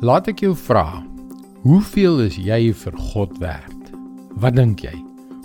Laat 0.00 0.30
ek 0.30 0.38
jou 0.40 0.54
vra, 0.56 1.02
hoeveel 1.60 2.22
is 2.24 2.38
jy 2.40 2.70
vir 2.72 2.94
God 3.12 3.34
werd? 3.36 3.90
Wat 4.40 4.56
dink 4.56 4.80
jy? 4.80 4.94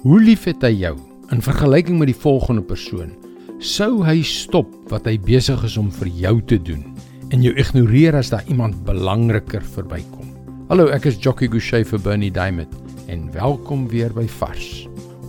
Hoe 0.05 0.19
lief 0.23 0.45
het 0.47 0.63
hy 0.63 0.71
jou 0.77 0.93
in 1.35 1.43
vergelyking 1.43 1.97
met 1.99 2.07
die 2.07 2.15
volgende 2.15 2.63
persoon? 2.63 3.11
Sou 3.59 3.99
hy 4.07 4.21
stop 4.23 4.71
wat 4.93 5.11
hy 5.11 5.17
besig 5.19 5.59
is 5.67 5.75
om 5.75 5.91
vir 5.99 6.07
jou 6.23 6.33
te 6.47 6.61
doen 6.71 6.87
en 7.35 7.43
jou 7.43 7.51
ignoreer 7.59 8.15
as 8.15 8.31
daar 8.31 8.47
iemand 8.47 8.79
belangriker 8.87 9.59
verbykom? 9.75 10.31
Hallo, 10.71 10.87
ek 10.87 11.11
is 11.11 11.19
Jockey 11.19 11.51
Gouchee 11.51 11.83
vir 11.91 12.07
Bernie 12.07 12.31
Diamond 12.31 12.71
en 13.11 13.27
welkom 13.35 13.89
weer 13.91 14.15
by 14.15 14.23
Vars. 14.39 14.85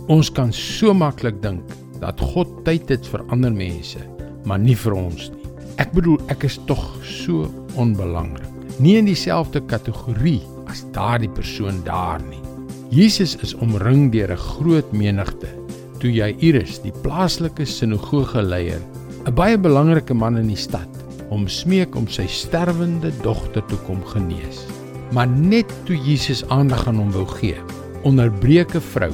Ons 0.07 0.31
kan 0.31 0.55
so 0.55 0.95
maklik 0.95 1.43
dink 1.43 1.75
dat 1.99 2.23
God 2.31 2.61
tyd 2.63 2.87
het 2.95 3.11
vir 3.11 3.27
ander 3.27 3.51
mense, 3.51 3.99
maar 4.47 4.63
nie 4.63 4.79
vir 4.87 4.95
ons 4.95 5.33
nie. 5.35 5.57
Ek 5.83 5.91
bedoel, 5.91 6.21
ek 6.31 6.47
is 6.47 6.63
tog 6.71 6.93
so 7.03 7.51
onbelangrik 7.75 8.55
nie 8.79 8.97
in 8.99 9.07
dieselfde 9.09 9.61
kategorie 9.65 10.41
as 10.69 10.83
daardie 10.93 11.31
persoon 11.31 11.79
daar 11.85 12.21
nie. 12.21 12.41
Jesus 12.93 13.35
is 13.43 13.55
omring 13.55 14.11
deur 14.11 14.31
'n 14.31 14.37
groot 14.37 14.91
menigte. 14.91 15.47
Toe 15.99 16.11
Jairus, 16.11 16.79
die 16.81 16.93
plaaslike 17.03 17.65
sinagoge 17.65 18.41
leier, 18.41 18.81
'n 19.25 19.33
baie 19.33 19.57
belangrike 19.57 20.13
man 20.13 20.37
in 20.37 20.47
die 20.47 20.55
stad, 20.55 20.87
hom 21.29 21.47
smeek 21.47 21.95
om 21.95 22.07
sy 22.07 22.27
sterwende 22.27 23.11
dogter 23.23 23.65
te 23.67 23.75
kom 23.87 24.03
genees. 24.05 24.65
Maar 25.11 25.27
net 25.27 25.73
toe 25.85 25.95
Jesus 25.95 26.43
aandag 26.49 26.87
aan 26.87 26.95
hom 26.95 27.11
wou 27.11 27.25
gee, 27.25 27.57
onderbreek 28.03 28.75
'n 28.75 28.81
vrou 28.81 29.11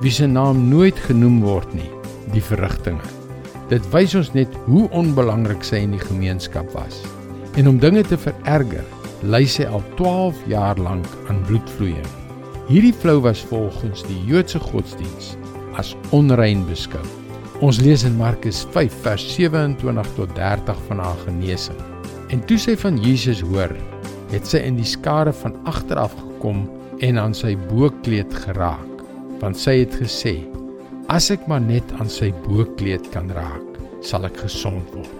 wie 0.00 0.10
se 0.10 0.26
naam 0.26 0.68
nooit 0.68 0.98
genoem 0.98 1.40
word 1.40 1.74
nie, 1.74 1.90
die 2.32 2.42
verrigtinge. 2.42 3.06
Dit 3.68 3.84
wys 3.92 4.14
ons 4.14 4.32
net 4.34 4.48
hoe 4.66 4.88
onbelangrik 4.90 5.62
sy 5.64 5.76
in 5.76 5.90
die 5.90 6.02
gemeenskap 6.02 6.66
was. 6.74 7.02
En 7.56 7.68
om 7.68 7.78
dinge 7.78 8.02
te 8.02 8.18
vererger, 8.18 8.84
ly 9.22 9.44
sy 9.46 9.62
al 9.70 9.82
12 9.98 10.38
jaar 10.50 10.78
lank 10.82 11.06
aan 11.30 11.42
bloedvloeiing. 11.46 12.08
Hierdie 12.66 12.94
vrou 13.02 13.20
was 13.22 13.42
volgens 13.46 14.02
die 14.08 14.18
Joodse 14.26 14.58
godsdiens 14.58 15.36
as 15.78 15.92
onrein 16.10 16.64
beskou. 16.66 17.02
Ons 17.62 17.78
lees 17.82 18.02
in 18.06 18.16
Markus 18.18 18.64
5 18.74 18.94
vers 19.04 19.22
27 19.36 20.08
tot 20.16 20.32
30 20.34 20.80
van 20.88 21.02
haar 21.04 21.20
genesing. 21.26 21.78
En 22.34 22.42
toe 22.48 22.58
sy 22.58 22.74
van 22.80 22.98
Jesus 22.98 23.44
hoor, 23.46 23.70
het 24.32 24.48
sy 24.48 24.62
in 24.66 24.80
die 24.80 24.88
skare 24.88 25.34
van 25.42 25.54
agter 25.70 26.00
af 26.00 26.16
gekom 26.18 26.64
en 27.04 27.20
aan 27.20 27.36
sy 27.36 27.54
bokkleed 27.68 28.34
geraak, 28.46 29.04
want 29.42 29.58
sy 29.58 29.82
het 29.84 29.94
gesê: 30.00 30.40
"As 31.06 31.30
ek 31.30 31.46
maar 31.46 31.62
net 31.62 31.86
aan 32.00 32.10
sy 32.10 32.32
bokkleed 32.48 33.10
kan 33.12 33.30
raak, 33.30 33.78
sal 34.02 34.24
ek 34.26 34.42
gesond 34.42 34.82
word." 34.96 35.18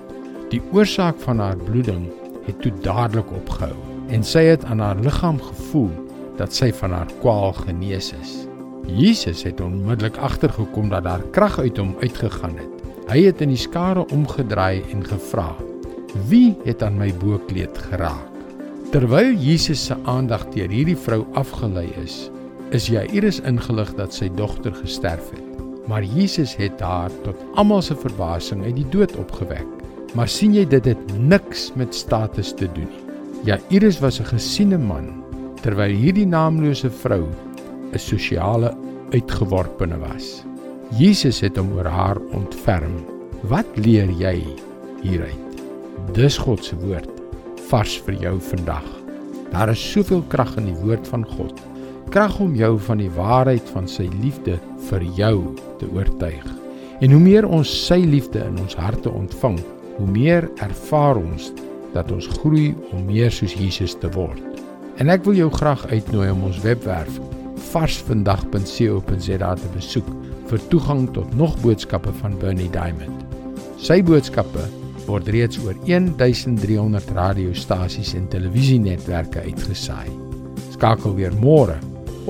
Die 0.51 0.63
oorsaak 0.73 1.21
van 1.23 1.39
haar 1.39 1.57
bloeding 1.57 2.11
het 2.47 2.59
toe 2.63 2.73
dadelik 2.83 3.31
opgehou 3.33 3.92
en 4.13 4.25
sy 4.25 4.45
het 4.51 4.65
aan 4.69 4.83
haar 4.85 4.99
liggaam 5.01 5.39
gevoel 5.41 5.91
dat 6.37 6.53
sy 6.55 6.69
van 6.77 6.93
haar 6.93 7.11
kwaal 7.23 7.55
genees 7.57 8.13
is. 8.21 8.33
Jesus 8.87 9.45
het 9.47 9.61
onmiddellik 9.63 10.19
agtergekom 10.21 10.91
dat 10.93 11.07
daar 11.07 11.23
krag 11.33 11.59
uit 11.59 11.79
hom 11.81 11.95
uitgegaan 12.01 12.57
het. 12.59 12.83
Hy 13.09 13.23
het 13.29 13.41
in 13.45 13.53
die 13.53 13.61
skare 13.61 14.05
omgedraai 14.13 14.83
en 14.93 15.05
gevra: 15.07 15.53
"Wie 16.29 16.57
het 16.65 16.83
aan 16.83 16.99
my 16.99 17.13
bokkleed 17.25 17.79
geraak?" 17.89 18.29
Terwyl 18.93 19.33
Jesus 19.33 19.85
se 19.85 19.97
aandag 20.05 20.45
deur 20.53 20.69
hierdie 20.69 20.97
vrou 20.97 21.25
afgelei 21.33 21.89
is, 22.05 22.31
is 22.71 22.87
Jairus 22.87 23.41
ingelig 23.41 23.95
dat 23.97 24.13
sy 24.13 24.29
dogter 24.37 24.75
gesterf 24.75 25.31
het. 25.31 25.63
Maar 25.89 26.05
Jesus 26.05 26.57
het 26.57 26.81
haar 26.81 27.11
tot 27.25 27.37
almal 27.55 27.83
se 27.83 27.97
verbasing 27.97 28.65
uit 28.65 28.77
die 28.77 28.89
dood 28.89 29.17
opgewek. 29.17 29.67
Maar 30.15 30.29
sien 30.29 30.55
jy 30.55 30.67
dit 30.69 30.85
het 30.85 31.19
niks 31.19 31.73
met 31.75 31.95
status 31.95 32.53
te 32.53 32.69
doen 32.75 32.89
nie. 32.89 33.02
Jairus 33.43 33.99
was 33.99 34.21
'n 34.21 34.25
gesiene 34.25 34.79
man 34.79 35.07
terwyl 35.63 35.91
hierdie 35.91 36.27
naamlose 36.27 36.91
vrou 36.91 37.27
'n 37.93 37.99
sosiale 37.99 38.71
uitgeworpene 39.11 39.99
was. 39.99 40.45
Jesus 40.97 41.41
het 41.41 41.57
hom 41.57 41.73
oor 41.73 41.91
haar 41.91 42.19
ontferm. 42.33 43.03
Wat 43.43 43.67
leer 43.75 44.11
jy 44.11 44.47
hieruit? 45.03 45.63
Dis 46.15 46.39
God 46.39 46.65
se 46.65 46.77
woord 46.77 47.11
vars 47.69 47.99
vir 48.07 48.15
jou 48.15 48.39
vandag. 48.41 48.87
Daar 49.51 49.71
is 49.71 49.91
soveel 49.93 50.23
krag 50.29 50.57
in 50.57 50.67
die 50.67 50.81
woord 50.85 51.09
van 51.09 51.27
God. 51.27 51.61
Krag 52.11 52.39
om 52.41 52.55
jou 52.55 52.79
van 52.79 52.99
die 52.99 53.11
waarheid 53.11 53.69
van 53.75 53.89
sy 53.89 54.09
liefde 54.23 54.61
vir 54.89 55.03
jou 55.03 55.55
te 55.79 55.87
oortuig. 55.91 56.47
En 57.01 57.11
hoe 57.11 57.21
meer 57.21 57.49
ons 57.49 57.87
sy 57.87 57.99
liefde 58.07 58.39
in 58.39 58.59
ons 58.59 58.75
harte 58.75 59.11
ontvang, 59.11 59.59
hoe 59.97 60.07
meer 60.07 60.51
ervaar 60.57 61.17
ons 61.17 61.53
dat 61.93 62.13
ons 62.13 62.29
groei 62.39 62.73
om 62.93 63.05
meer 63.07 63.33
soos 63.33 63.55
Jesus 63.59 63.95
te 64.01 64.11
word. 64.17 64.41
En 65.01 65.13
ek 65.13 65.25
wil 65.27 65.39
jou 65.39 65.51
graag 65.53 65.87
uitnooi 65.91 66.31
om 66.33 66.45
ons 66.49 66.61
webwerf 66.65 67.21
varsvandag.co.za 67.73 69.55
te 69.57 69.71
besoek 69.77 70.09
vir 70.51 70.65
toegang 70.73 71.07
tot 71.17 71.35
nog 71.39 71.57
boodskappe 71.63 72.13
van 72.21 72.37
Bernie 72.41 72.71
Diamond. 72.73 73.25
Sy 73.81 74.03
boodskappe 74.05 74.67
word 75.07 75.31
reeds 75.35 75.59
oor 75.65 75.79
1300 75.87 77.15
radiostasies 77.17 78.13
en 78.19 78.29
televisienetwerke 78.33 79.43
uitgesaai. 79.49 80.11
Skakel 80.77 81.17
weer 81.19 81.35
môre 81.41 81.79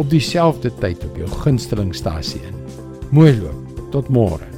op 0.00 0.08
dieselfde 0.10 0.72
tyd 0.80 1.04
op 1.04 1.20
jou 1.20 1.28
gunstelingstasie 1.42 2.40
in. 2.48 2.56
Mooi 3.12 3.34
loop. 3.42 3.58
Tot 3.92 4.08
môre. 4.08 4.51